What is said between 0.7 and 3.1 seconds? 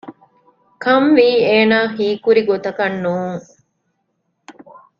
ކަންވީ އޭނާ ހީކުރި ގޮތަކަށް